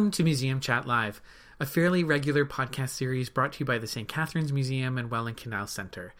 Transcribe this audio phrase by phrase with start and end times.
[0.00, 1.20] Welcome to Museum Chat Live,
[1.60, 4.08] a fairly regular podcast series brought to you by the St.
[4.08, 6.14] Catharines Museum and Welland Canal Center.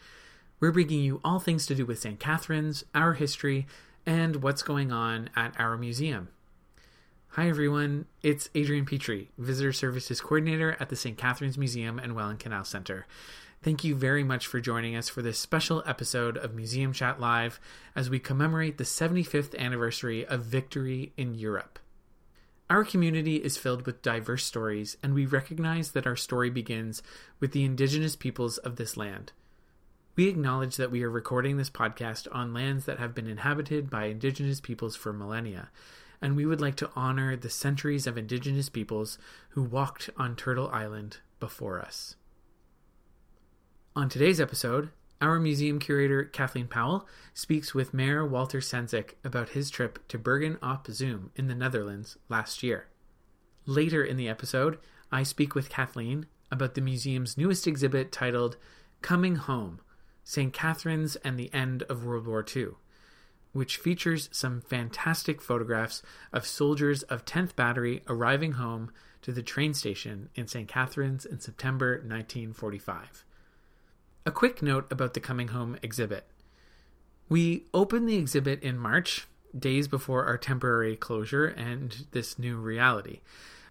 [0.59, 2.19] We're bringing you all things to do with St.
[2.19, 3.65] Catharines, our history,
[4.05, 6.27] and what's going on at our museum.
[7.29, 8.05] Hi, everyone.
[8.21, 11.17] It's Adrian Petry, Visitor Services Coordinator at the St.
[11.17, 13.07] Catharines Museum and Welland Canal Center.
[13.63, 17.59] Thank you very much for joining us for this special episode of Museum Chat Live
[17.95, 21.79] as we commemorate the 75th anniversary of victory in Europe.
[22.71, 27.03] Our community is filled with diverse stories, and we recognize that our story begins
[27.37, 29.33] with the indigenous peoples of this land.
[30.15, 34.05] We acknowledge that we are recording this podcast on lands that have been inhabited by
[34.05, 35.69] indigenous peoples for millennia,
[36.21, 39.17] and we would like to honor the centuries of indigenous peoples
[39.49, 42.15] who walked on Turtle Island before us.
[43.97, 44.91] On today's episode,
[45.21, 50.57] our museum curator Kathleen Powell speaks with Mayor Walter Sendzik about his trip to Bergen
[50.61, 52.87] op Zoom in the Netherlands last year.
[53.65, 54.79] Later in the episode,
[55.11, 58.57] I speak with Kathleen about the museum's newest exhibit titled
[59.01, 59.79] Coming Home
[60.23, 60.51] St.
[60.51, 62.71] Catharines and the End of World War II
[63.53, 68.91] which features some fantastic photographs of soldiers of 10th Battery arriving home
[69.21, 70.67] to the train station in St.
[70.67, 73.25] Catharines in September 1945.
[74.23, 76.27] A quick note about the Coming Home exhibit.
[77.27, 79.25] We opened the exhibit in March,
[79.57, 83.21] days before our temporary closure and this new reality.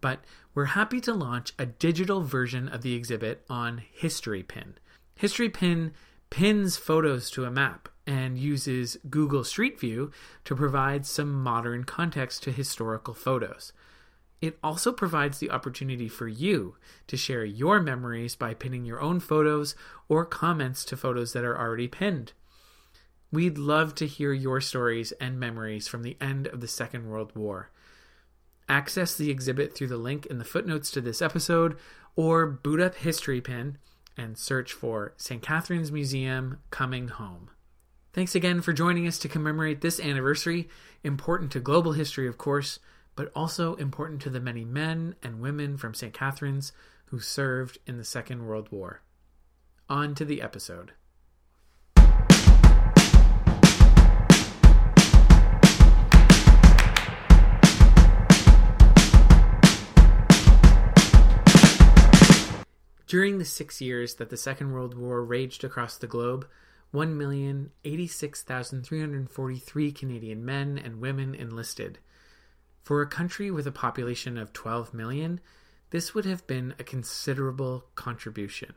[0.01, 4.75] But we're happy to launch a digital version of the exhibit on Historypin.
[5.15, 5.92] History Pin
[6.31, 10.11] pins photos to a map and uses Google Street View
[10.45, 13.73] to provide some modern context to historical photos.
[14.41, 16.77] It also provides the opportunity for you
[17.08, 19.74] to share your memories by pinning your own photos
[20.08, 22.33] or comments to photos that are already pinned.
[23.30, 27.36] We'd love to hear your stories and memories from the end of the Second World
[27.36, 27.70] War.
[28.68, 31.77] Access the exhibit through the link in the footnotes to this episode
[32.17, 33.77] or boot up Historypin
[34.17, 35.42] and search for St.
[35.42, 37.50] Catharines Museum Coming Home.
[38.12, 40.68] Thanks again for joining us to commemorate this anniversary,
[41.05, 42.80] important to global history, of course,
[43.17, 46.13] but also important to the many men and women from St.
[46.13, 46.73] Catharines
[47.07, 49.03] who served in the Second World War.
[49.89, 50.93] On to the episode.
[63.11, 66.47] During the six years that the Second World War raged across the globe,
[66.95, 71.98] 1,086,343 Canadian men and women enlisted.
[72.83, 75.41] For a country with a population of 12 million,
[75.91, 78.74] this would have been a considerable contribution.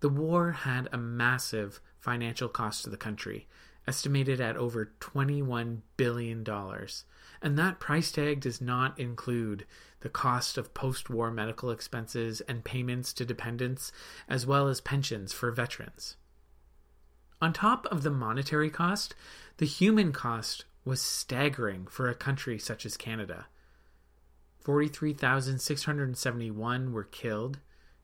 [0.00, 3.46] The war had a massive financial cost to the country,
[3.86, 6.44] estimated at over $21 billion,
[7.40, 9.66] and that price tag does not include
[10.00, 13.92] the cost of post war medical expenses and payments to dependents,
[14.28, 16.16] as well as pensions for veterans.
[17.40, 19.14] On top of the monetary cost,
[19.56, 23.46] the human cost was staggering for a country such as Canada.
[24.60, 27.60] 43,671 were killed,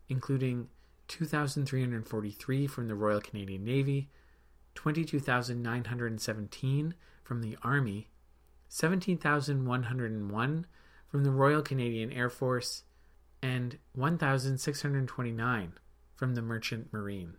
[0.08, 0.68] including
[1.08, 4.08] 2,343 from the Royal Canadian Navy,
[4.74, 8.08] 22,917 from the Army,
[8.69, 10.66] 17,101
[11.08, 12.84] from the Royal Canadian Air Force,
[13.42, 15.72] and 1,629
[16.14, 17.36] from the Merchant Marine.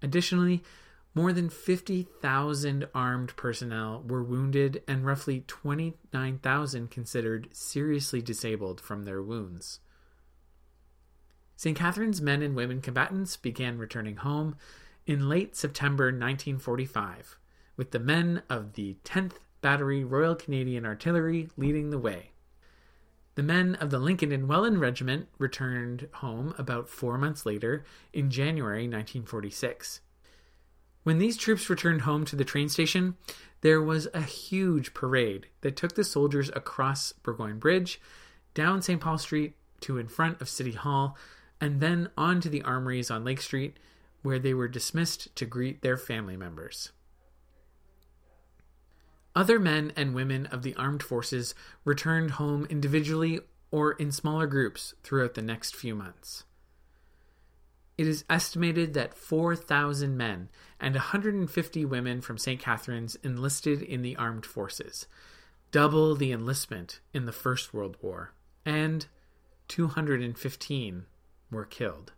[0.00, 0.62] Additionally,
[1.14, 9.22] more than 50,000 armed personnel were wounded and roughly 29,000 considered seriously disabled from their
[9.22, 9.78] wounds.
[11.56, 11.78] St.
[11.78, 14.56] Catharines men and women combatants began returning home
[15.06, 17.38] in late September 1945,
[17.76, 22.32] with the men of the 10th Battery Royal Canadian Artillery leading the way.
[23.36, 28.30] The men of the Lincoln and Welland Regiment returned home about four months later in
[28.30, 30.00] January 1946.
[31.04, 33.16] When these troops returned home to the train station,
[33.60, 38.00] there was a huge parade that took the soldiers across Burgoyne Bridge,
[38.54, 39.00] down St.
[39.00, 41.16] Paul Street to in front of City Hall,
[41.60, 43.76] and then on to the armories on Lake Street,
[44.22, 46.90] where they were dismissed to greet their family members.
[49.36, 51.54] Other men and women of the armed forces
[51.84, 53.40] returned home individually
[53.70, 56.44] or in smaller groups throughout the next few months.
[57.96, 60.48] It is estimated that 4,000 men
[60.80, 62.60] and 150 women from St.
[62.60, 65.06] Catharines enlisted in the armed forces,
[65.70, 68.32] double the enlistment in the First World War,
[68.66, 69.06] and
[69.68, 71.06] 215
[71.50, 72.12] were killed.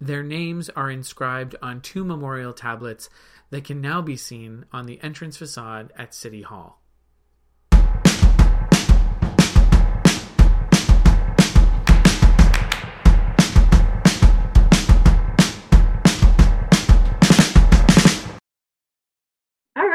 [0.00, 3.08] Their names are inscribed on two memorial tablets
[3.48, 6.82] that can now be seen on the entrance facade at City Hall.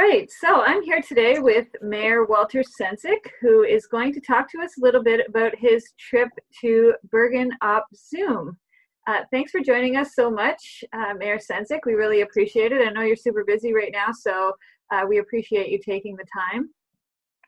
[0.09, 4.59] Right, so I'm here today with Mayor Walter Sendzik, who is going to talk to
[4.59, 6.29] us a little bit about his trip
[6.61, 8.57] to Bergen op Zoom.
[9.06, 11.81] Uh, thanks for joining us so much, uh, Mayor Sendzik.
[11.85, 12.88] We really appreciate it.
[12.88, 14.53] I know you're super busy right now, so
[14.91, 16.69] uh, we appreciate you taking the time.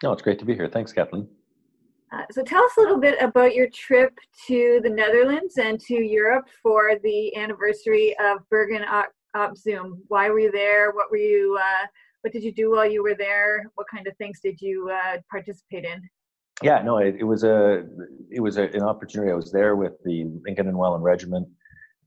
[0.03, 0.69] No, it's great to be here.
[0.69, 1.27] Thanks, Kathleen.
[2.13, 4.13] Uh, so tell us a little bit about your trip
[4.45, 8.83] to the Netherlands and to Europe for the anniversary of Bergen
[9.33, 10.03] op Zoom.
[10.09, 10.91] Why were you there?
[10.91, 11.57] What were you?
[12.21, 13.65] What did you do while you were there?
[13.75, 16.01] What kind of things did you uh, participate in?
[16.61, 17.83] Yeah, no, it, it was a
[18.29, 19.31] it was a, an opportunity.
[19.31, 21.47] I was there with the Lincoln and Welland Regiment,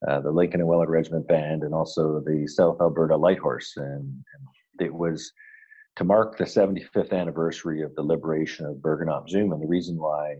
[0.06, 4.02] uh, the Lincoln and Welland Regiment Band, and also the South Alberta Light Horse, and,
[4.02, 5.32] and it was
[5.96, 9.52] to mark the 75th anniversary of the liberation of Bergen op Zoom.
[9.52, 10.37] And the reason why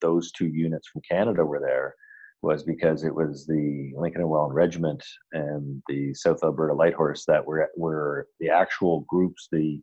[0.00, 1.94] those two units from Canada were there
[2.42, 5.02] was because it was the Lincoln and Welland Regiment
[5.32, 9.80] and the South Alberta Light Horse that were were the actual groups, the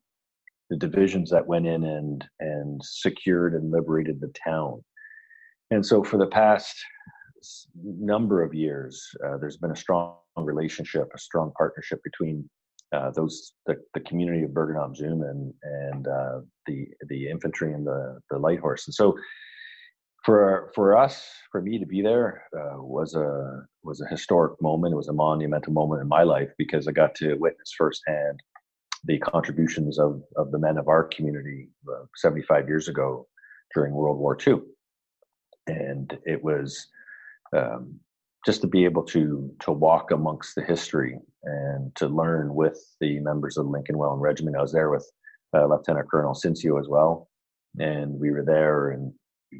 [0.69, 4.83] the divisions that went in and and secured and liberated the town.
[5.71, 6.75] And so for the past
[7.83, 12.49] number of years, uh, there's been a strong relationship, a strong partnership between
[12.91, 17.73] uh, those the, the community of Bergen op Zoom and and uh, the the infantry
[17.73, 18.87] and the the light horse.
[18.87, 19.15] And so
[20.25, 24.93] for for us, for me to be there uh, was a was a historic moment.
[24.93, 28.39] It was a monumental moment in my life because I got to witness firsthand
[29.05, 33.27] the contributions of of the men of our community uh, 75 years ago
[33.73, 34.61] during World War II,
[35.67, 36.87] and it was
[37.55, 37.99] um,
[38.45, 43.19] just to be able to to walk amongst the history and to learn with the
[43.19, 44.57] members of the Lincoln Welland Regiment.
[44.57, 45.09] I was there with
[45.55, 47.29] uh, Lieutenant Colonel Cincio as well,
[47.79, 49.13] and we were there and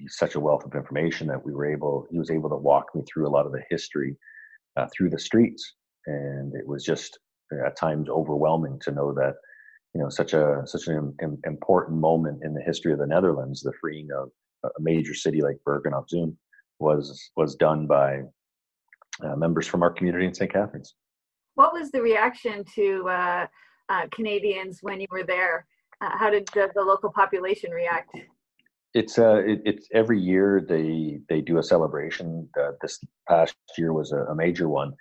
[0.07, 3.03] such a wealth of information that we were able he was able to walk me
[3.07, 4.15] through a lot of the history
[4.77, 5.75] uh, through the streets
[6.05, 7.19] and it was just
[7.53, 9.33] uh, at times overwhelming to know that
[9.93, 13.61] you know such a such an Im- important moment in the history of the Netherlands
[13.61, 14.29] the freeing of
[14.63, 16.37] a major city like Bergen op Zoom
[16.79, 18.21] was was done by
[19.23, 20.51] uh, members from our community in St.
[20.51, 20.95] Catharines.
[21.55, 23.47] What was the reaction to uh,
[23.89, 25.65] uh, Canadians when you were there?
[26.01, 28.15] Uh, how did the, the local population react?
[28.93, 32.49] It's uh it, it's every year they they do a celebration.
[32.59, 34.93] Uh, this past year was a, a major one.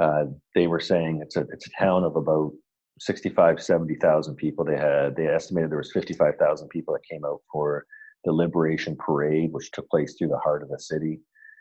[0.00, 0.24] Uh,
[0.54, 2.52] they were saying it's a it's a town of about
[2.98, 4.64] 65 70,000 people.
[4.64, 7.84] They had they estimated there was 55,000 people that came out for
[8.24, 11.20] the liberation parade which took place through the heart of the city.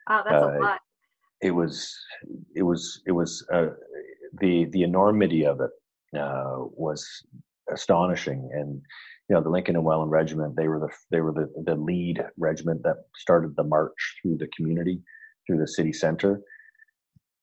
[0.10, 0.80] Oh that's a uh, lot.
[1.42, 1.94] it was
[2.56, 3.68] it was it was uh,
[4.40, 5.72] the the enormity of it
[6.18, 7.06] uh, was
[7.72, 8.50] astonishing.
[8.54, 8.82] And
[9.30, 10.56] you know the Lincoln and Welland Regiment.
[10.56, 14.50] They were the they were the, the lead regiment that started the march through the
[14.56, 15.02] community,
[15.46, 16.42] through the city center,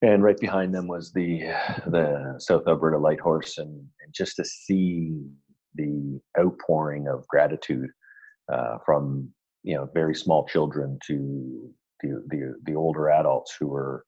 [0.03, 1.41] and right behind them was the
[1.87, 5.19] the South Alberta Light Horse, and, and just to see
[5.75, 7.91] the outpouring of gratitude
[8.53, 9.29] uh, from
[9.65, 11.71] you know very small children to
[12.01, 14.05] the, the the older adults who were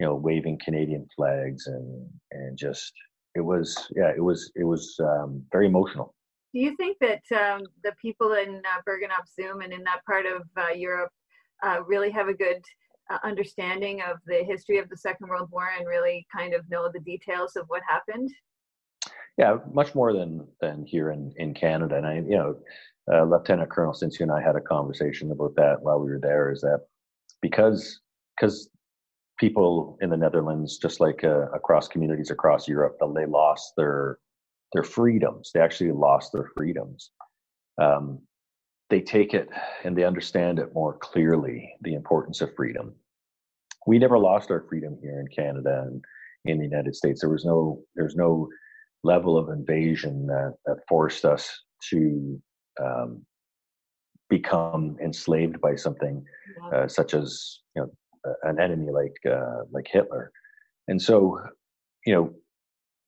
[0.00, 2.92] you know waving Canadian flags and and just
[3.36, 6.14] it was yeah it was it was um, very emotional
[6.52, 10.04] do you think that um, the people in uh, Bergen op Zoom and in that
[10.04, 11.10] part of uh, Europe
[11.62, 12.62] uh, really have a good
[13.10, 16.90] uh, understanding of the history of the Second World War and really kind of know
[16.92, 18.30] the details of what happened?
[19.38, 21.96] Yeah, much more than than here in, in Canada.
[21.96, 22.56] And I, you know,
[23.12, 26.52] uh, Lieutenant Colonel Cincio and I had a conversation about that while we were there.
[26.52, 26.80] Is that
[27.40, 28.00] because
[28.36, 28.68] because
[29.38, 34.18] people in the Netherlands, just like uh, across communities across Europe, they lost their
[34.72, 35.50] their freedoms.
[35.52, 37.10] They actually lost their freedoms.
[37.80, 38.20] Um,
[38.90, 39.48] they take it
[39.84, 42.94] and they understand it more clearly the importance of freedom.
[43.86, 46.04] We never lost our freedom here in Canada and
[46.44, 47.20] in the United States.
[47.20, 48.48] There was no there's no
[49.04, 51.50] level of invasion that, that forced us
[51.90, 52.40] to
[52.80, 53.24] um,
[54.28, 56.24] become enslaved by something
[56.72, 57.90] uh, such as you know
[58.44, 60.30] an enemy like uh, like Hitler.
[60.88, 61.38] And so,
[62.06, 62.34] you know,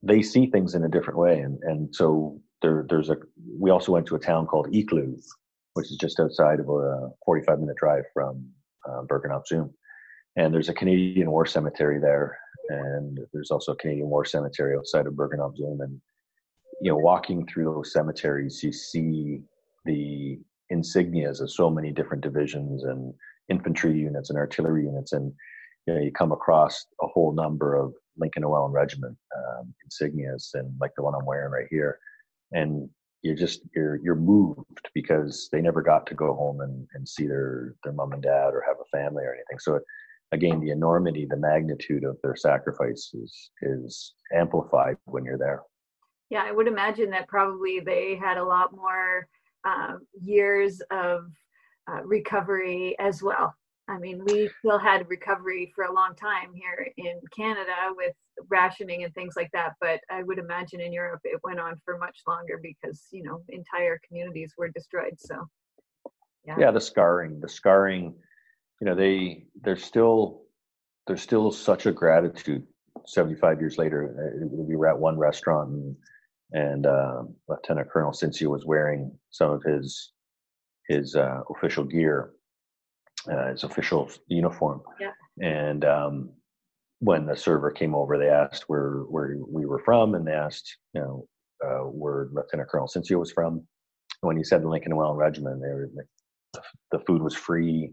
[0.05, 1.41] they see things in a different way.
[1.41, 3.17] And, and so there, there's a,
[3.59, 5.15] we also went to a town called Eeklo,
[5.75, 8.47] which is just outside of a 45 minute drive from
[8.89, 9.73] uh, Bergen op Zoom.
[10.37, 12.39] And there's a Canadian War Cemetery there.
[12.69, 15.81] And there's also a Canadian War Cemetery outside of Bergen op Zoom.
[15.81, 16.01] And,
[16.81, 19.41] you know, walking through those cemeteries, you see
[19.85, 20.39] the
[20.73, 23.15] insignias of so many different divisions and
[23.49, 25.13] infantry units and artillery units.
[25.13, 25.33] And,
[25.87, 30.73] you know, you come across a whole number of Lincoln and Regiment um, insignias, and
[30.81, 31.99] like the one I'm wearing right here,
[32.53, 32.89] and
[33.23, 37.27] you're just you're you're moved because they never got to go home and, and see
[37.27, 39.59] their their mom and dad or have a family or anything.
[39.59, 39.81] So
[40.33, 45.63] again, the enormity, the magnitude of their sacrifice is is amplified when you're there.
[46.31, 49.29] Yeah, I would imagine that probably they had a lot more
[49.65, 51.27] uh, years of
[51.91, 53.55] uh, recovery as well.
[53.89, 58.15] I mean, we still had recovery for a long time here in Canada with
[58.49, 61.99] rationing and things like that, but I would imagine in Europe it went on for
[61.99, 65.15] much longer because, you know, entire communities were destroyed.
[65.19, 65.47] So,
[66.47, 66.57] yeah.
[66.59, 68.15] Yeah, the scarring, the scarring,
[68.81, 70.43] you know, they, they're still,
[71.07, 72.67] there's still such a gratitude
[73.07, 74.15] 75 years later.
[74.43, 75.97] Uh, we were at one restaurant and,
[76.53, 80.13] and uh, Lieutenant Colonel Cincio was wearing some of his
[80.89, 82.33] his uh, official gear,
[83.31, 84.83] uh, his official uniform.
[85.01, 85.13] Yeah.
[85.41, 86.31] And um,
[87.01, 90.77] when the server came over, they asked where where we were from, and they asked,
[90.95, 91.29] you know,
[91.65, 93.63] uh, where Lieutenant Colonel Cincio was from.
[94.21, 95.91] When he said the Lincoln and Welland Regiment, they were
[96.53, 96.63] the,
[96.93, 97.91] the food was free.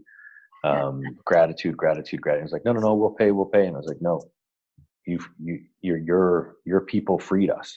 [0.64, 2.46] Um, gratitude, gratitude, gratitude.
[2.46, 3.66] He's like, no, no, no, we'll pay, we'll pay.
[3.66, 4.22] And I was like, no,
[5.06, 7.76] you, you, your, your, your people freed us.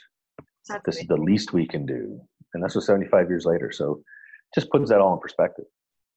[0.70, 1.04] That's this amazing.
[1.04, 2.20] is the least we can do,
[2.54, 3.72] and that's was 75 years later.
[3.72, 4.02] So,
[4.54, 5.66] just puts that all in perspective.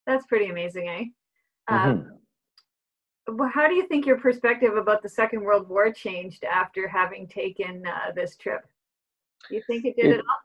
[0.07, 1.05] That's pretty amazing, eh?
[1.71, 1.91] Mm-hmm.
[1.91, 2.19] Um,
[3.37, 7.29] well, how do you think your perspective about the Second World War changed after having
[7.29, 8.63] taken uh, this trip?
[9.49, 10.41] Do you think it did it, all?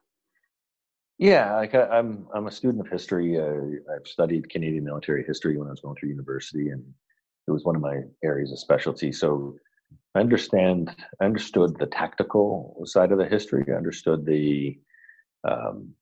[1.18, 3.39] Yeah, like I, am I'm, I'm a student of history.
[3.39, 6.84] Uh, I've studied Canadian military history when I was going through university, and
[7.48, 9.12] it was one of my areas of specialty.
[9.12, 9.56] So
[10.15, 13.63] I understand, I understood the tactical side of the history.
[13.70, 14.77] I understood the,
[15.48, 15.94] um,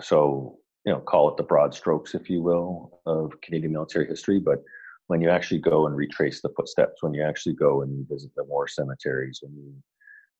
[0.00, 0.57] so
[0.88, 4.40] you know, call it the broad strokes, if you will, of Canadian military history.
[4.40, 4.62] But
[5.08, 8.44] when you actually go and retrace the footsteps, when you actually go and visit the
[8.44, 9.74] war cemeteries, when you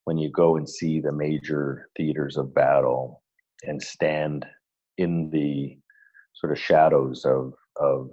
[0.04, 3.22] when you go and see the major theaters of battle
[3.64, 4.46] and stand
[4.96, 5.76] in the
[6.32, 8.08] sort of shadows of of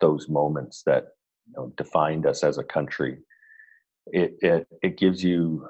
[0.00, 1.04] those moments that
[1.46, 3.18] you know, defined us as a country,
[4.06, 5.64] it it it gives you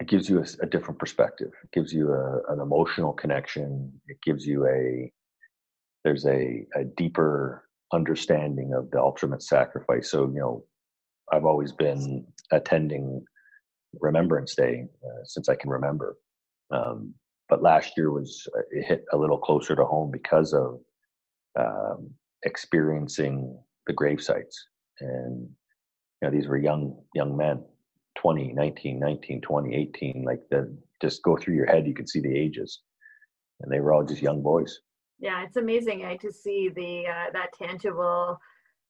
[0.00, 1.52] it gives you a, a different perspective.
[1.62, 3.92] It gives you a, an emotional connection.
[4.08, 5.12] It gives you a
[6.04, 10.10] there's a, a deeper understanding of the ultimate sacrifice.
[10.10, 10.64] So, you know,
[11.30, 13.22] I've always been attending
[14.00, 16.16] Remembrance Day uh, since I can remember.
[16.70, 17.14] Um,
[17.48, 20.80] but last year was uh, it hit a little closer to home because of
[21.58, 22.10] um,
[22.44, 24.64] experiencing the grave sites.
[25.00, 25.48] And
[26.22, 27.62] you know, these were young young men,
[28.20, 30.24] 20, 19, 19, 20, 18.
[30.24, 32.80] Like the just go through your head, you can see the ages,
[33.60, 34.80] and they were all just young boys.
[35.18, 38.38] Yeah it's amazing eh, to see the uh, that tangible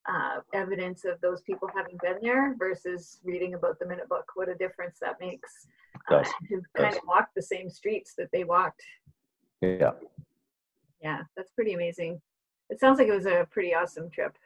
[0.09, 4.25] uh, evidence of those people having been there versus reading about them in a book.
[4.35, 5.51] What a difference that makes.
[6.11, 6.25] Uh,
[6.77, 8.83] kind of walk the same streets that they walked.
[9.61, 9.93] Yeah.
[11.01, 12.21] Yeah that's pretty amazing.
[12.69, 14.37] It sounds like it was a pretty awesome trip.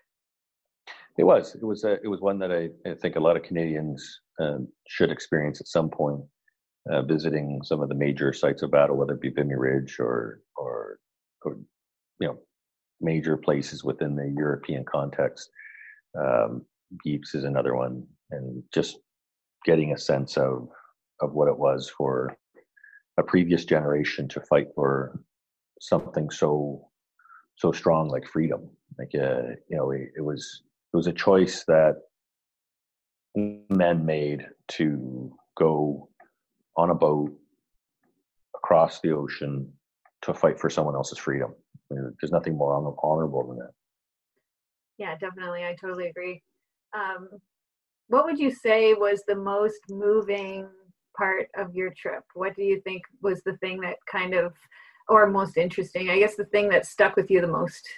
[1.16, 1.54] It was.
[1.54, 4.68] It was a, it was one that I, I think a lot of canadians um,
[4.88, 6.20] should experience at some point
[6.90, 10.40] uh, visiting some of the major sites of battle whether it be vimy ridge or
[10.56, 10.98] or,
[11.42, 11.56] or
[12.20, 12.38] you know
[13.00, 15.50] major places within the European context.
[16.18, 16.64] Um,
[17.06, 18.98] Ypres is another one, and just
[19.64, 20.68] getting a sense of
[21.20, 22.36] of what it was for
[23.18, 25.20] a previous generation to fight for
[25.80, 26.88] something so
[27.56, 28.68] so strong like freedom.
[28.98, 30.62] Like uh, you know, it, it was
[30.92, 31.96] it was a choice that
[33.34, 36.08] men made to go
[36.76, 37.32] on a boat
[38.56, 39.72] across the ocean
[40.22, 41.54] to fight for someone else's freedom
[41.90, 43.70] there's nothing more honorable than that.
[44.98, 45.64] Yeah, definitely.
[45.64, 46.42] I totally agree.
[46.94, 47.28] Um,
[48.08, 50.68] what would you say was the most moving
[51.16, 52.22] part of your trip?
[52.34, 54.52] What do you think was the thing that kind of,
[55.08, 56.10] or most interesting?
[56.10, 57.88] I guess the thing that stuck with you the most.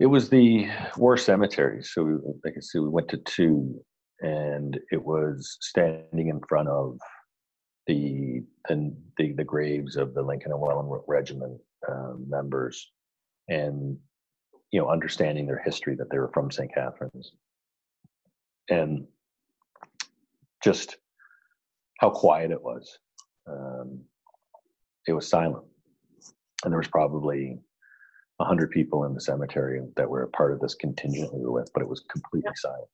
[0.00, 0.66] It was the
[0.96, 1.90] war cemeteries.
[1.92, 3.84] So, we, like I said, we went to two,
[4.20, 6.98] and it was standing in front of
[7.86, 12.90] the the, the, the graves of the Lincoln and Welland Regiment um, members,
[13.48, 13.98] and
[14.70, 16.72] you know, understanding their history that they were from St.
[16.72, 17.32] Catharines,
[18.70, 19.06] and
[20.64, 20.96] just
[21.98, 22.98] how quiet it was.
[23.46, 24.00] Um,
[25.06, 25.66] it was silent,
[26.64, 27.58] and there was probably
[28.40, 31.52] a hundred people in the cemetery that were a part of this contingent we were
[31.52, 32.70] with, but it was completely yeah.
[32.70, 32.88] silent,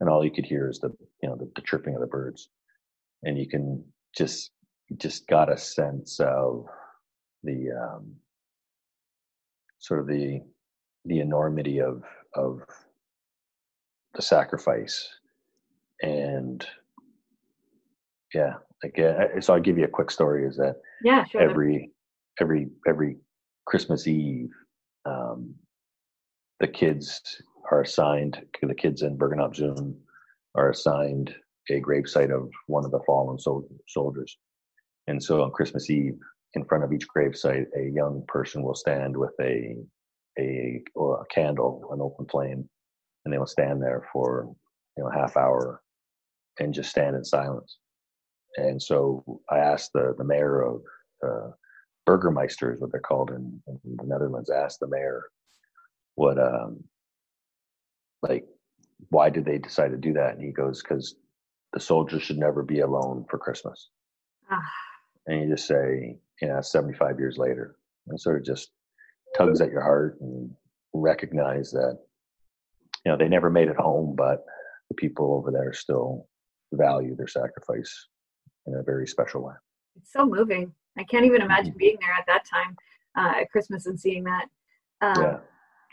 [0.00, 0.90] and all you could hear is the
[1.22, 2.50] you know the, the chirping of the birds,
[3.22, 3.82] and you can
[4.16, 4.50] just
[4.98, 6.66] just got a sense of
[7.42, 8.14] the um,
[9.78, 10.40] sort of the
[11.06, 12.02] the enormity of
[12.34, 12.60] of
[14.14, 15.08] the sacrifice
[16.02, 16.66] and
[18.34, 21.40] yeah like uh, so i'll give you a quick story is that yeah sure.
[21.40, 21.90] every
[22.40, 23.16] every every
[23.70, 24.50] christmas eve
[25.06, 25.54] um,
[26.60, 27.22] the kids
[27.70, 29.96] are assigned the kids in bergen op zoom
[30.54, 31.34] are assigned
[31.70, 34.36] a gravesite of one of the fallen sol- soldiers.
[35.06, 36.18] And so on Christmas Eve,
[36.54, 39.76] in front of each gravesite, a young person will stand with a
[40.38, 42.68] a, a candle, an open flame,
[43.24, 44.52] and they will stand there for
[44.96, 45.82] you know half hour
[46.58, 47.78] and just stand in silence.
[48.56, 50.82] And so I asked the the mayor of
[51.26, 51.50] uh,
[52.06, 54.50] Burgermeister is what they're called in, in the Netherlands.
[54.50, 55.24] Asked the mayor
[56.14, 56.82] what um
[58.22, 58.44] like
[59.08, 61.16] why did they decide to do that, and he goes because
[61.72, 63.90] the soldiers should never be alone for Christmas.
[64.50, 64.58] Ah.
[65.26, 67.76] And you just say, you know, 75 years later,
[68.08, 68.70] and sort of just
[69.36, 70.50] tugs at your heart and
[70.92, 71.98] recognize that
[73.04, 74.44] you know they never made it home, but
[74.88, 76.26] the people over there still
[76.72, 78.08] value their sacrifice
[78.66, 79.54] in a very special way.
[79.96, 80.72] It's so moving.
[80.98, 81.78] I can't even imagine mm-hmm.
[81.78, 82.76] being there at that time
[83.16, 84.46] uh, at Christmas and seeing that.
[85.00, 85.38] Um, yeah.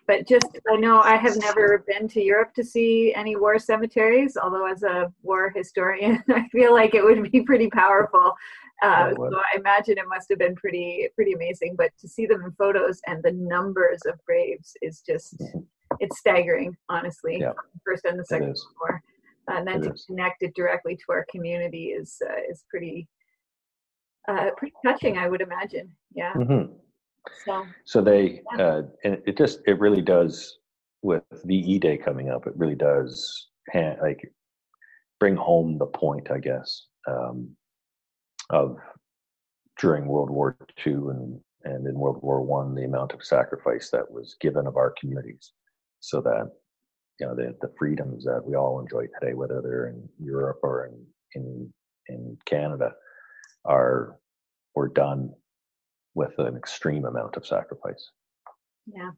[0.07, 4.37] But just, I know I have never been to Europe to see any war cemeteries,
[4.41, 8.33] although as a war historian, I feel like it would be pretty powerful.
[8.81, 11.75] Uh, so I imagine it must have been pretty, pretty amazing.
[11.77, 15.43] But to see them in photos and the numbers of graves is just,
[15.99, 17.39] it's staggering, honestly.
[17.41, 17.51] Yeah.
[17.83, 19.03] First and the second war
[19.47, 20.05] and then it to is.
[20.05, 23.07] connect it directly to our community is uh, is pretty
[24.27, 25.91] uh, pretty touching, I would imagine.
[26.13, 26.33] Yeah.
[26.33, 26.73] Mm-hmm.
[27.45, 28.63] So, so they yeah.
[28.63, 30.59] uh, and it just it really does
[31.01, 32.47] with VE Day coming up.
[32.47, 34.31] It really does hand, like
[35.19, 37.49] bring home the point, I guess, um,
[38.49, 38.77] of
[39.79, 44.09] during World War II and and in World War One, the amount of sacrifice that
[44.09, 45.51] was given of our communities,
[45.99, 46.49] so that
[47.19, 50.85] you know the the freedoms that we all enjoy today, whether they're in Europe or
[50.85, 51.73] in in
[52.09, 52.93] in Canada,
[53.67, 54.17] are
[54.75, 55.33] were done
[56.13, 58.11] with an extreme amount of sacrifice.
[58.85, 59.11] Yeah.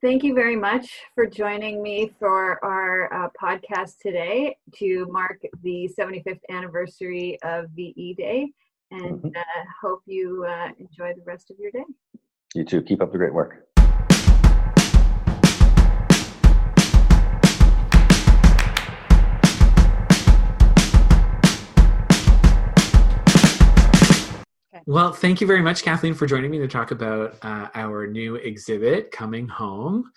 [0.00, 5.88] Thank you very much for joining me for our uh, podcast today to mark the
[5.96, 8.52] 75th anniversary of VE Day.
[8.90, 9.28] And mm-hmm.
[9.28, 11.84] uh, hope you uh, enjoy the rest of your day.
[12.54, 12.82] You too.
[12.82, 13.71] Keep up the great work.
[24.86, 28.36] Well, thank you very much, Kathleen, for joining me to talk about uh, our new
[28.36, 30.10] exhibit, Coming Home.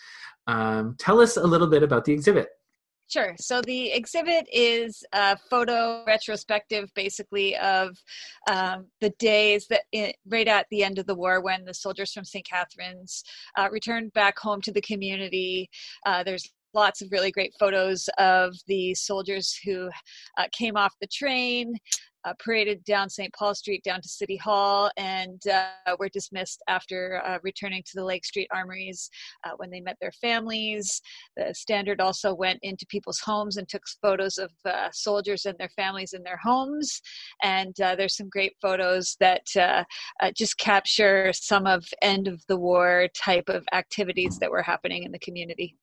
[0.47, 2.47] Um, tell us a little bit about the exhibit.
[3.07, 3.35] Sure.
[3.37, 7.95] So the exhibit is a photo retrospective, basically, of
[8.49, 9.83] um, the days that
[10.27, 12.45] right at the end of the war when the soldiers from St.
[12.47, 13.23] Catharines
[13.57, 15.69] uh, returned back home to the community.
[16.05, 19.89] Uh, there's lots of really great photos of the soldiers who
[20.37, 21.75] uh, came off the train
[22.25, 23.31] uh, paraded down St.
[23.33, 28.03] Paul Street down to City Hall and uh, were dismissed after uh, returning to the
[28.03, 29.09] Lake Street Armories
[29.45, 31.01] uh, when they met their families.
[31.37, 35.69] The Standard also went into people's homes and took photos of uh, soldiers and their
[35.69, 37.01] families in their homes.
[37.43, 39.45] And uh, there's some great photos that
[40.35, 45.11] just capture some of end of the war type of activities that were happening in
[45.11, 45.75] the community.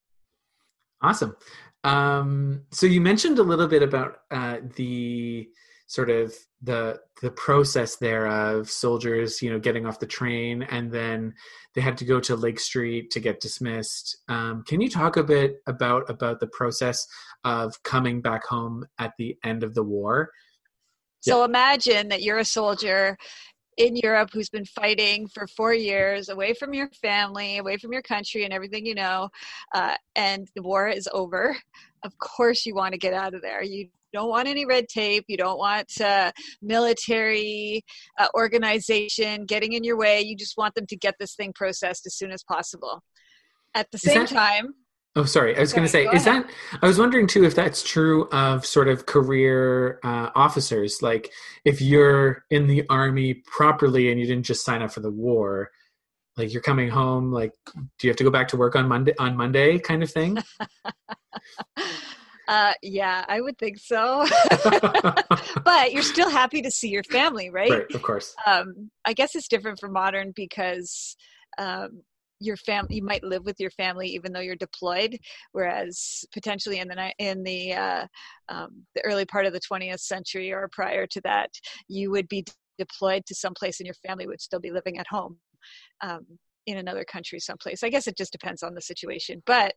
[1.00, 1.36] Awesome.
[1.84, 5.48] Um, so you mentioned a little bit about the
[5.92, 10.90] sort of the the process there of soldiers you know getting off the train and
[10.90, 11.34] then
[11.74, 15.22] they had to go to lake street to get dismissed um, can you talk a
[15.22, 17.06] bit about about the process
[17.44, 20.30] of coming back home at the end of the war
[21.20, 21.44] so yeah.
[21.44, 23.18] imagine that you're a soldier
[23.76, 28.02] in Europe who's been fighting for four years away from your family, away from your
[28.02, 29.28] country, and everything you know,
[29.74, 31.56] uh, and the war is over.
[32.04, 33.62] Of course, you want to get out of there.
[33.62, 35.24] You don't want any red tape.
[35.28, 37.84] You don't want uh, military
[38.18, 40.20] uh, organization getting in your way.
[40.20, 43.02] You just want them to get this thing processed as soon as possible.
[43.74, 44.74] At the same that, time,
[45.16, 46.44] oh, sorry, I was going to say, is ahead.
[46.44, 46.50] that?
[46.82, 51.02] I was wondering too if that's true of sort of career uh, officers.
[51.02, 51.30] Like,
[51.64, 55.70] if you're in the army properly and you didn't just sign up for the war,
[56.36, 59.12] like you're coming home like do you have to go back to work on monday
[59.18, 60.38] on monday kind of thing
[62.48, 64.26] Uh, yeah, I would think so.
[65.64, 67.70] but you're still happy to see your family, right?
[67.70, 68.34] Right, of course.
[68.46, 71.16] Um, I guess it's different for modern because
[71.56, 72.02] um,
[72.44, 75.18] your family you might live with your family even though you're deployed,
[75.52, 78.06] whereas potentially in the in the uh,
[78.48, 81.50] um, the early part of the 20th century or prior to that,
[81.88, 82.44] you would be
[82.78, 85.38] deployed to some place and your family would still be living at home.
[86.02, 86.26] Um,
[86.66, 87.82] in another country someplace.
[87.82, 89.42] I guess it just depends on the situation.
[89.46, 89.74] But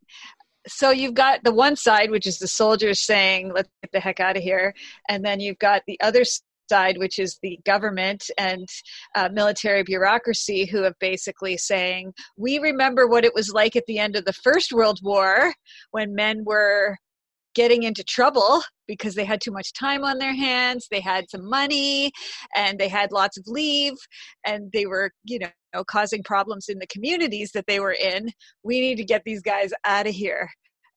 [0.68, 4.20] so you've got the one side which is the soldiers saying let's get the heck
[4.20, 4.74] out of here
[5.10, 6.24] and then you've got the other
[6.70, 8.68] side which is the government and
[9.16, 14.00] uh, military bureaucracy who have basically saying we remember what it was like at the
[14.00, 15.54] end of the first world war
[15.92, 16.96] when men were
[17.54, 21.48] getting into trouble because they had too much time on their hands they had some
[21.50, 22.12] money
[22.56, 23.94] and they had lots of leave
[24.46, 25.50] and they were you know
[25.84, 28.30] causing problems in the communities that they were in.
[28.64, 30.50] We need to get these guys out of here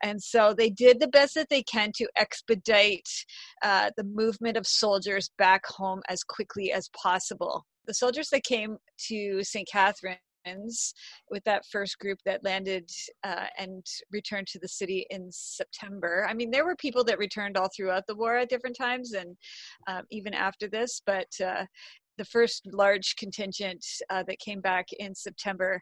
[0.02, 3.08] and so they did the best that they can to expedite
[3.62, 8.76] uh, the movement of soldiers back home as quickly as possible the soldiers that came
[8.98, 10.16] to st catherine
[11.30, 12.88] with that first group that landed
[13.24, 16.26] uh, and returned to the city in September.
[16.28, 19.36] I mean, there were people that returned all throughout the war at different times and
[19.86, 21.64] um, even after this, but uh,
[22.16, 25.80] the first large contingent uh, that came back in September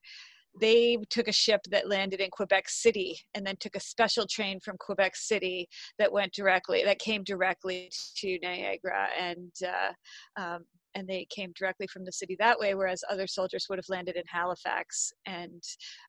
[0.61, 4.59] they took a ship that landed in Quebec City and then took a special train
[4.61, 10.64] from Quebec City that went directly that came directly to Niagara and uh, um,
[10.95, 14.16] and they came directly from the city that way, whereas other soldiers would have landed
[14.16, 15.62] in Halifax and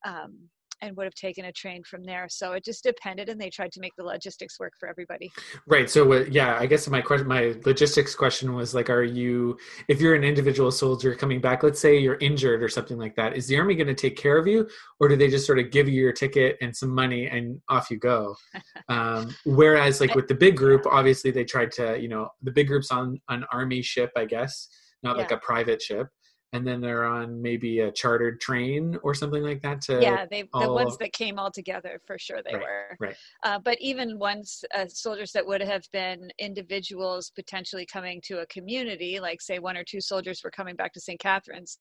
[0.06, 0.38] um,
[0.82, 2.28] and would have taken a train from there.
[2.30, 5.32] So it just depended, and they tried to make the logistics work for everybody.
[5.66, 5.90] Right.
[5.90, 10.02] So uh, yeah, I guess my question, my logistics question was like, are you, if
[10.02, 13.48] you're an individual soldier coming back, let's say you're injured or something like that, is
[13.48, 14.68] the army going to take care of you,
[15.00, 17.90] or do they just sort of give you your ticket and some money and off
[17.90, 18.36] you go?
[18.90, 22.68] um, whereas like with the big group, obviously they tried to, you know, the big
[22.68, 24.68] group's on an army ship, I guess,
[25.04, 25.24] not yeah.
[25.24, 26.08] like a private ship
[26.54, 30.48] and then they're on maybe a chartered train or something like that to yeah they
[30.54, 30.62] all...
[30.62, 32.98] the ones that came all together for sure they right, were.
[33.00, 33.16] right.
[33.44, 38.46] Uh, but even ones uh, soldiers that would have been individuals potentially coming to a
[38.48, 41.80] community like say one or two soldiers were coming back to st catharines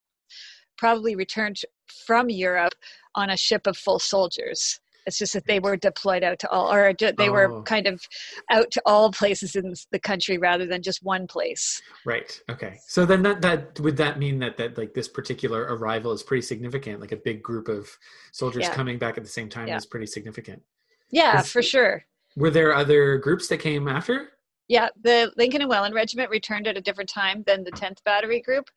[0.77, 1.61] probably returned
[2.07, 2.75] from europe
[3.15, 6.73] on a ship of full soldiers it's just that they were deployed out to all,
[6.73, 7.33] or they oh.
[7.33, 8.03] were kind of
[8.51, 11.81] out to all places in the country rather than just one place.
[12.05, 12.39] Right.
[12.51, 12.79] Okay.
[12.87, 16.43] So then that that would that mean that that like this particular arrival is pretty
[16.43, 17.89] significant, like a big group of
[18.33, 18.75] soldiers yeah.
[18.75, 19.77] coming back at the same time yeah.
[19.77, 20.63] is pretty significant.
[21.11, 22.05] Yeah, for sure.
[22.37, 24.31] Were there other groups that came after?
[24.69, 28.41] Yeah, the Lincoln and Welland Regiment returned at a different time than the 10th Battery
[28.41, 28.69] Group.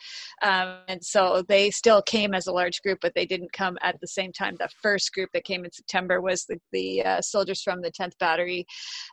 [0.44, 4.00] Um, and so they still came as a large group, but they didn't come at
[4.00, 4.56] the same time.
[4.60, 8.18] The first group that came in September was the, the uh, soldiers from the 10th
[8.20, 8.66] Battery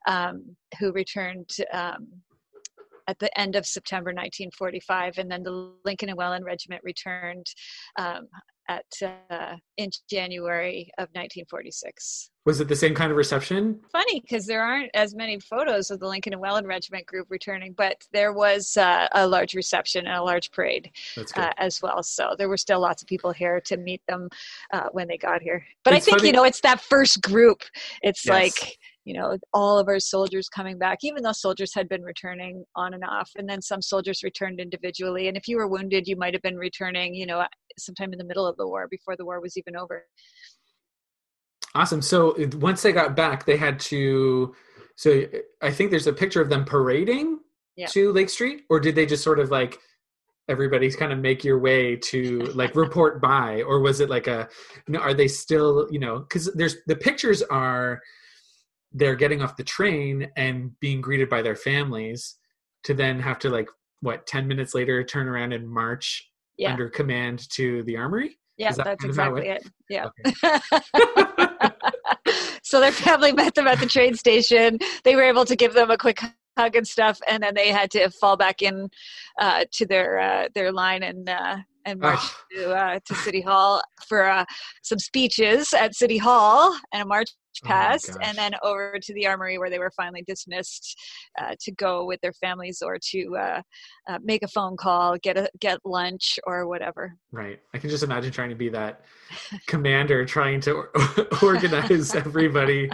[0.07, 2.09] um, who returned um,
[3.07, 5.19] at the end of September 1945.
[5.19, 7.47] And then the Lincoln and Welland Regiment returned
[7.99, 8.29] um,
[8.69, 8.85] at
[9.31, 12.31] uh, in January of 1946.
[12.45, 13.81] Was it the same kind of reception?
[13.91, 17.73] Funny because there aren't as many photos of the Lincoln and Welland Regiment group returning,
[17.73, 20.91] but there was uh, a large reception and a large parade
[21.37, 22.03] uh, as well.
[22.03, 24.29] So there were still lots of people here to meet them
[24.73, 25.65] uh, when they got here.
[25.85, 26.29] But it's I think funny.
[26.29, 27.63] you know it's that first group.
[28.03, 28.33] It's yes.
[28.33, 32.65] like you know all of our soldiers coming back even though soldiers had been returning
[32.75, 36.17] on and off and then some soldiers returned individually and if you were wounded you
[36.17, 37.47] might have been returning you know
[37.79, 40.05] sometime in the middle of the war before the war was even over
[41.75, 44.55] awesome so once they got back they had to
[44.97, 45.25] so
[45.63, 47.39] i think there's a picture of them parading
[47.77, 47.87] yeah.
[47.87, 49.79] to lake street or did they just sort of like
[50.49, 54.49] everybody's kind of make your way to like report by or was it like a
[54.87, 58.01] you know, are they still you know because there's the pictures are
[58.97, 62.37] they're getting off the train and being greeted by their families
[62.85, 63.69] to then have to like
[64.01, 66.73] what 10 minutes later turn around and march yeah.
[66.73, 69.63] under command to the armory yeah that that's exactly it?
[69.65, 69.73] it?
[69.91, 71.71] yeah okay.
[72.63, 75.91] so their family met them at the train station they were able to give them
[75.91, 76.21] a quick
[76.57, 78.89] hug and stuff and then they had to fall back in
[79.41, 82.35] uh, to their uh, their line and uh, and march oh.
[82.55, 84.45] to, uh, to city hall for uh,
[84.83, 87.29] some speeches at city hall and a march
[87.63, 90.99] passed, oh and then over to the armory where they were finally dismissed
[91.41, 93.63] uh, to go with their families or to uh,
[94.09, 97.17] uh, make a phone call, get a get lunch or whatever.
[97.33, 97.61] Right.
[97.75, 99.03] I can just imagine trying to be that
[99.67, 100.85] commander, trying to
[101.43, 102.91] organize everybody.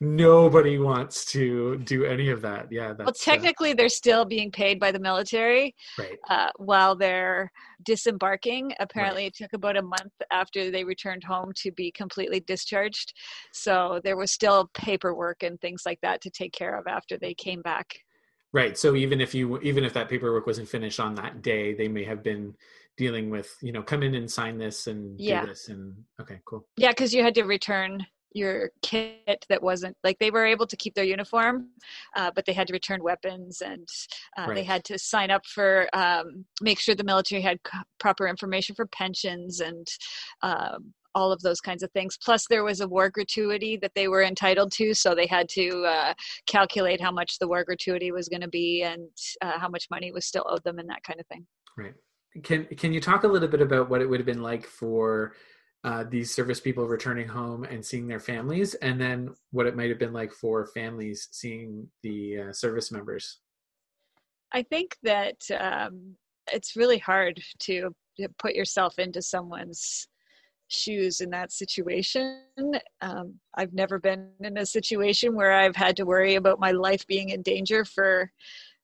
[0.00, 2.68] Nobody wants to do any of that.
[2.70, 2.92] Yeah.
[2.98, 6.18] well, uh, technically, they're still being paid by the military, right?
[6.28, 7.50] Uh, while they're
[7.84, 8.72] disembarking.
[8.80, 9.28] Apparently, right.
[9.28, 13.14] it took about a month after they returned home to be completely discharged.
[13.52, 17.34] So there was still paperwork and things like that to take care of after they
[17.34, 17.98] came back.
[18.52, 18.78] Right.
[18.78, 22.04] So even if you even if that paperwork wasn't finished on that day, they may
[22.04, 22.54] have been
[22.96, 25.40] dealing with, you know, come in and sign this and yeah.
[25.40, 26.64] do this and okay, cool.
[26.76, 30.76] Yeah, because you had to return your kit that wasn't like they were able to
[30.76, 31.68] keep their uniform
[32.16, 33.88] uh, but they had to return weapons and
[34.36, 34.56] uh, right.
[34.56, 38.74] they had to sign up for um, make sure the military had c- proper information
[38.74, 39.86] for pensions and
[40.42, 42.18] um, all of those kinds of things.
[42.22, 45.84] Plus, there was a war gratuity that they were entitled to, so they had to
[45.84, 46.14] uh,
[46.46, 49.08] calculate how much the war gratuity was going to be and
[49.42, 51.46] uh, how much money was still owed them, and that kind of thing.
[51.76, 51.94] Right.
[52.42, 55.34] Can Can you talk a little bit about what it would have been like for
[55.84, 59.90] uh, these service people returning home and seeing their families, and then what it might
[59.90, 63.40] have been like for families seeing the uh, service members?
[64.52, 66.16] I think that um,
[66.52, 70.06] it's really hard to, to put yourself into someone's
[70.74, 72.42] shoes in that situation.
[73.00, 77.06] Um, I've never been in a situation where I've had to worry about my life
[77.06, 78.30] being in danger for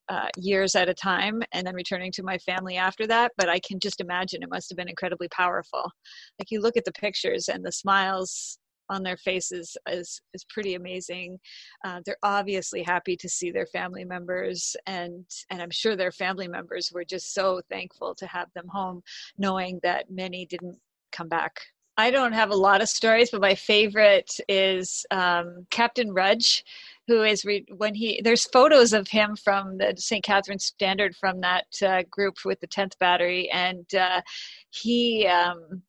[0.09, 3.33] uh, years at a time and then returning to my family after that.
[3.37, 5.91] But I can just imagine it must have been incredibly powerful.
[6.39, 8.59] Like you look at the pictures and the smiles
[8.91, 11.39] on their faces is is pretty amazing.
[11.85, 16.49] Uh, they're obviously happy to see their family members, and and I'm sure their family
[16.49, 19.03] members were just so thankful to have them home,
[19.39, 20.79] knowing that many didn't
[21.13, 21.61] come back
[22.01, 26.65] I don't have a lot of stories, but my favorite is um, Captain Rudge,
[27.07, 30.25] who is re- when he there's photos of him from the St.
[30.25, 34.23] Catharines Standard from that uh, group with the 10th Battery, and uh,
[34.71, 35.83] he um,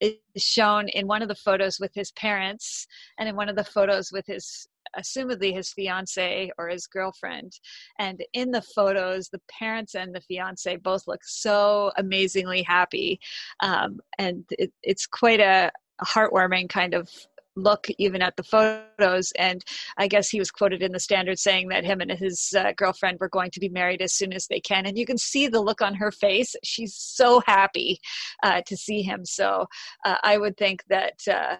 [0.00, 3.62] is shown in one of the photos with his parents, and in one of the
[3.62, 4.66] photos with his
[4.98, 7.52] assumedly his fiance or his girlfriend.
[7.98, 13.20] And in the photos, the parents and the fiance both look so amazingly happy.
[13.60, 15.70] Um, and it, it's quite a,
[16.02, 17.10] heartwarming kind of
[17.56, 19.64] look even at the photos and
[19.96, 23.18] i guess he was quoted in the standard saying that him and his uh, girlfriend
[23.18, 25.60] were going to be married as soon as they can and you can see the
[25.60, 27.98] look on her face she's so happy
[28.44, 29.66] uh, to see him so
[30.04, 31.56] uh, i would think that uh,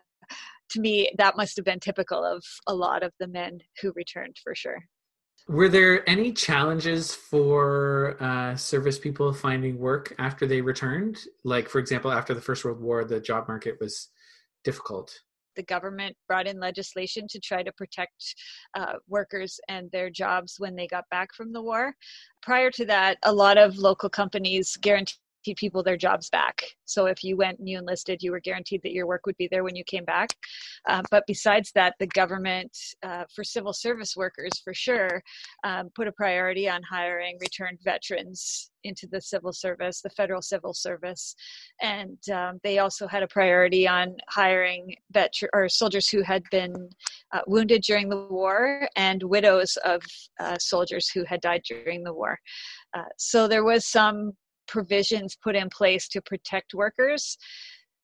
[0.70, 4.36] to me, that must have been typical of a lot of the men who returned
[4.42, 4.78] for sure.
[5.48, 11.18] Were there any challenges for uh, service people finding work after they returned?
[11.42, 14.08] Like, for example, after the First World War, the job market was
[14.62, 15.18] difficult.
[15.56, 18.34] The government brought in legislation to try to protect
[18.74, 21.94] uh, workers and their jobs when they got back from the war.
[22.42, 25.16] Prior to that, a lot of local companies guaranteed
[25.56, 26.62] people their jobs back.
[26.84, 29.48] So if you went and you enlisted, you were guaranteed that your work would be
[29.50, 30.30] there when you came back.
[30.88, 35.22] Uh, but besides that, the government, uh, for civil service workers for sure,
[35.64, 40.72] um, put a priority on hiring returned veterans into the civil service, the federal civil
[40.72, 41.34] service,
[41.82, 46.88] and um, they also had a priority on hiring veter- or soldiers who had been
[47.32, 50.00] uh, wounded during the war and widows of
[50.40, 52.38] uh, soldiers who had died during the war.
[52.96, 54.32] Uh, so there was some
[54.68, 57.36] provisions put in place to protect workers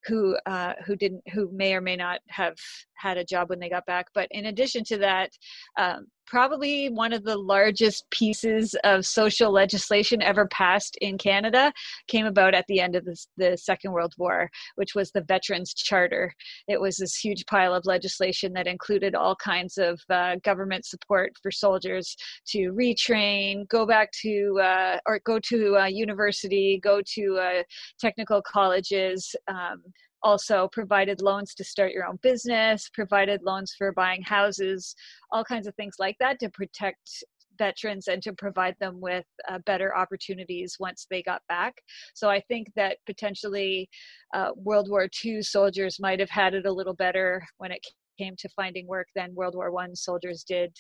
[0.07, 2.57] who uh, who didn't who may or may not have
[2.97, 4.07] had a job when they got back.
[4.15, 5.31] But in addition to that,
[5.79, 11.73] um, probably one of the largest pieces of social legislation ever passed in Canada
[12.09, 15.75] came about at the end of the, the Second World War, which was the Veterans
[15.75, 16.33] Charter.
[16.69, 21.33] It was this huge pile of legislation that included all kinds of uh, government support
[21.43, 22.17] for soldiers
[22.49, 27.63] to retrain, go back to uh, or go to uh, university, go to uh,
[27.99, 29.35] technical colleges.
[29.49, 29.83] Um,
[30.25, 34.97] also provided loans to start your own business, provided loans for buying houses,
[35.31, 37.23] all kinds of things like that to protect
[37.59, 41.75] veterans and to provide them with uh, better opportunities once they got back.
[42.15, 43.89] So I think that potentially
[44.35, 47.87] uh, World War II soldiers might have had it a little better when it
[48.19, 50.75] came to finding work than World War One soldiers did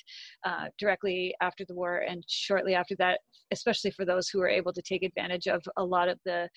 [0.44, 3.20] uh, directly after the war and shortly after that,
[3.52, 6.48] especially for those who were able to take advantage of a lot of the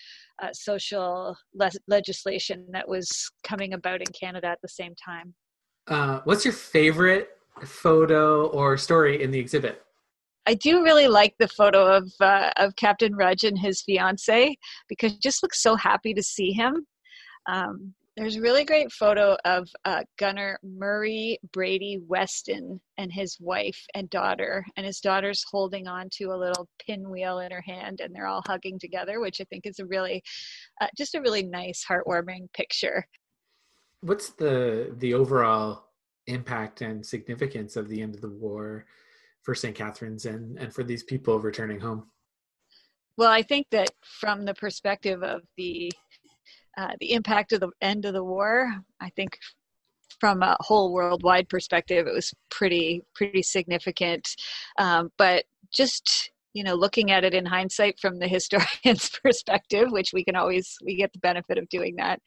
[0.41, 3.09] uh, social le- legislation that was
[3.43, 5.33] coming about in Canada at the same time.
[5.87, 7.29] Uh, what's your favorite
[7.63, 9.83] photo or story in the exhibit?
[10.47, 14.55] I do really like the photo of uh, of Captain Rudge and his fiance
[14.87, 16.87] because just looks so happy to see him.
[17.49, 23.79] Um, there's a really great photo of uh, Gunner Murray Brady Weston and his wife
[23.93, 28.13] and daughter, and his daughter's holding on to a little pinwheel in her hand, and
[28.13, 30.23] they're all hugging together, which I think is a really,
[30.81, 33.05] uh, just a really nice, heartwarming picture.
[34.01, 35.85] What's the the overall
[36.25, 38.87] impact and significance of the end of the war
[39.43, 39.75] for St.
[39.75, 42.09] Catharines and and for these people returning home?
[43.15, 45.91] Well, I think that from the perspective of the
[46.77, 49.37] uh, the impact of the end of the war, I think
[50.19, 54.35] from a whole worldwide perspective, it was pretty pretty significant.
[54.77, 60.11] Um, but just you know looking at it in hindsight from the historian's perspective which
[60.13, 62.19] we can always we get the benefit of doing that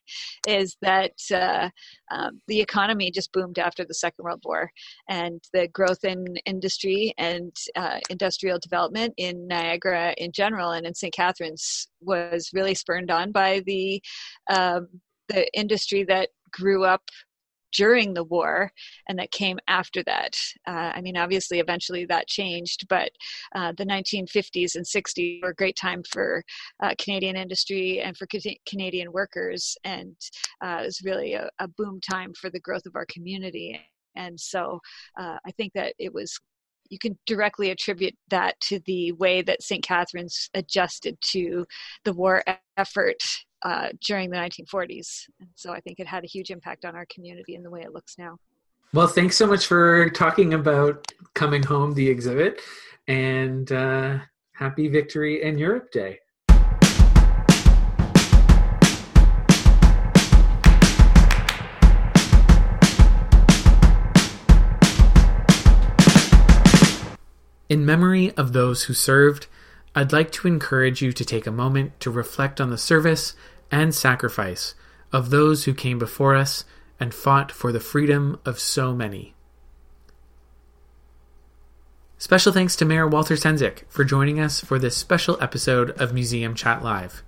[0.46, 1.68] is that uh,
[2.10, 4.70] um, the economy just boomed after the second world war
[5.08, 10.94] and the growth in industry and uh, industrial development in niagara in general and in
[10.94, 14.02] st catharines was really spurned on by the
[14.50, 14.88] um,
[15.28, 17.02] the industry that grew up
[17.72, 18.70] during the war
[19.08, 20.36] and that came after that.
[20.66, 23.10] Uh, I mean, obviously, eventually that changed, but
[23.54, 26.42] uh, the 1950s and 60s were a great time for
[26.82, 28.26] uh, Canadian industry and for
[28.66, 30.16] Canadian workers, and
[30.62, 33.80] uh, it was really a, a, boom time for the growth of our community.
[34.16, 34.80] And so
[35.18, 36.38] uh, I think that it was
[36.90, 39.82] you can directly attribute that to the way that St.
[39.82, 41.66] Catharines adjusted to
[42.04, 42.42] the war
[42.76, 43.22] effort
[43.62, 45.26] uh, during the 1940s.
[45.38, 47.82] And so I think it had a huge impact on our community and the way
[47.82, 48.36] it looks now.
[48.92, 52.60] Well, thanks so much for talking about coming home, the exhibit,
[53.06, 54.18] and uh,
[54.52, 56.18] happy Victory and Europe Day.
[67.70, 69.46] In memory of those who served,
[69.94, 73.36] I'd like to encourage you to take a moment to reflect on the service
[73.70, 74.74] and sacrifice
[75.12, 76.64] of those who came before us
[76.98, 79.34] and fought for the freedom of so many.
[82.18, 86.56] Special thanks to Mayor Walter Sendzik for joining us for this special episode of Museum
[86.56, 87.22] Chat Live.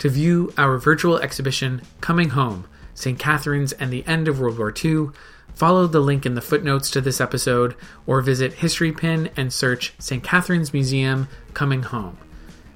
[0.00, 3.18] To view our virtual exhibition, Coming Home St.
[3.18, 5.08] Catharines and the End of World War II,
[5.56, 7.74] follow the link in the footnotes to this episode
[8.06, 10.22] or visit HistoryPin and search St.
[10.22, 12.16] Catharines Museum Coming Home.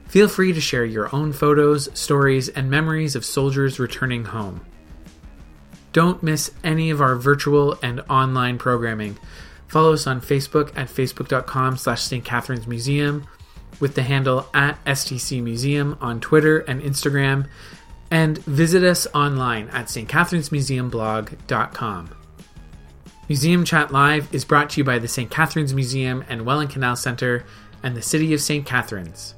[0.08, 4.66] Feel free to share your own photos, stories, and memories of soldiers returning home.
[5.92, 9.16] Don't miss any of our virtual and online programming.
[9.68, 12.24] Follow us on Facebook at facebook.com slash St.
[12.24, 13.28] Catharines Museum
[13.78, 17.46] with the handle at STC Museum on Twitter and Instagram,
[18.10, 22.19] and visit us online at stcatharinesmuseumblog.com.
[23.30, 25.30] Museum Chat Live is brought to you by the St.
[25.30, 27.44] Catharines Museum and Welland Canal Center
[27.80, 28.66] and the City of St.
[28.66, 29.36] Catharines.